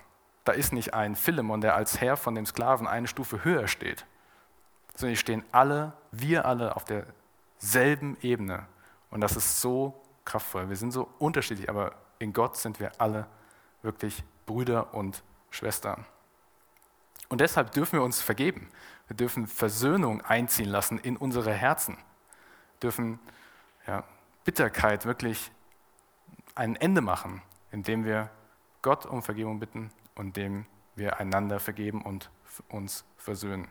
[0.45, 4.07] Da ist nicht ein Philemon, der als Herr von dem Sklaven eine Stufe höher steht,
[4.95, 8.67] sondern die stehen alle, wir alle auf derselben Ebene.
[9.11, 10.69] Und das ist so kraftvoll.
[10.69, 13.27] Wir sind so unterschiedlich, aber in Gott sind wir alle
[13.83, 16.07] wirklich Brüder und Schwestern.
[17.29, 18.69] Und deshalb dürfen wir uns vergeben.
[19.09, 21.97] Wir dürfen Versöhnung einziehen lassen in unsere Herzen.
[21.97, 23.19] Wir dürfen
[23.87, 24.05] ja,
[24.45, 25.51] Bitterkeit wirklich
[26.55, 28.31] ein Ende machen, indem wir
[28.83, 32.31] Gott um Vergebung bitten und indem wir einander vergeben und
[32.69, 33.69] uns versöhnen.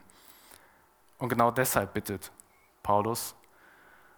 [1.17, 2.31] Und genau deshalb bittet
[2.83, 3.35] Paulus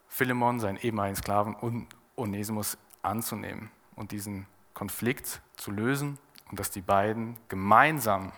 [0.07, 6.17] Philemon, seinen ehemaligen Sklaven, und Onesimus anzunehmen und diesen Konflikt zu lösen
[6.49, 8.31] und dass die beiden gemeinsam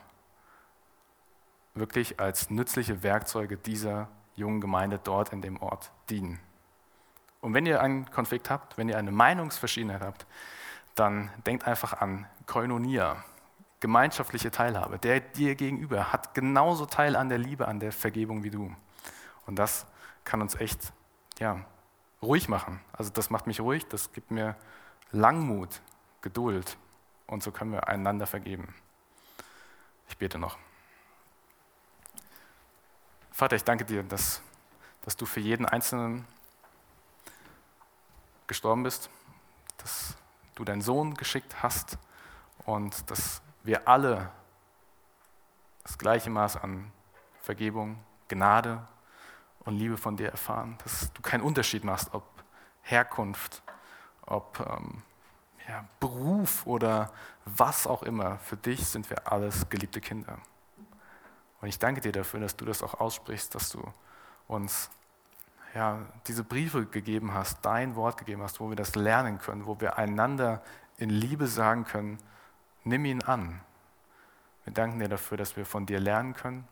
[1.79, 6.39] wirklich als nützliche Werkzeuge dieser jungen Gemeinde dort in dem Ort dienen.
[7.41, 10.25] Und wenn ihr einen Konflikt habt, wenn ihr eine Meinungsverschiedenheit habt,
[10.95, 13.23] dann denkt einfach an Koinonia,
[13.79, 14.99] gemeinschaftliche Teilhabe.
[14.99, 18.75] Der dir gegenüber hat genauso Teil an der Liebe, an der Vergebung wie du.
[19.45, 19.85] Und das
[20.25, 20.91] kann uns echt
[21.39, 21.65] ja,
[22.21, 22.81] ruhig machen.
[22.91, 24.55] Also das macht mich ruhig, das gibt mir
[25.11, 25.81] Langmut,
[26.21, 26.77] Geduld
[27.27, 28.75] und so können wir einander vergeben.
[30.09, 30.57] Ich bete noch.
[33.31, 34.41] Vater, ich danke dir, dass,
[35.01, 36.25] dass du für jeden Einzelnen
[38.47, 39.09] gestorben bist,
[39.77, 40.15] dass
[40.55, 41.97] du deinen Sohn geschickt hast
[42.65, 44.31] und dass wir alle
[45.83, 46.91] das gleiche Maß an
[47.41, 48.85] Vergebung, Gnade
[49.65, 52.23] und Liebe von dir erfahren, dass du keinen Unterschied machst, ob
[52.81, 53.61] Herkunft,
[54.25, 55.03] ob ähm,
[55.67, 57.11] ja, Beruf oder
[57.45, 58.39] was auch immer.
[58.39, 60.39] Für dich sind wir alles geliebte Kinder.
[61.61, 63.81] Und ich danke dir dafür, dass du das auch aussprichst, dass du
[64.47, 64.89] uns
[65.75, 69.79] ja, diese Briefe gegeben hast, dein Wort gegeben hast, wo wir das lernen können, wo
[69.79, 70.61] wir einander
[70.97, 72.17] in Liebe sagen können,
[72.83, 73.61] nimm ihn an.
[74.65, 76.67] Wir danken dir dafür, dass wir von dir lernen können,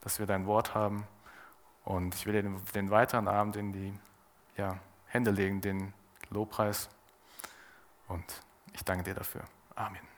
[0.00, 1.06] dass wir dein Wort haben
[1.84, 3.92] und ich will dir den, den weiteren Abend in die
[4.56, 5.92] ja, Hände legen, den
[6.30, 6.88] Lobpreis.
[8.08, 8.24] Und
[8.72, 9.42] ich danke dir dafür.
[9.74, 10.11] Amen.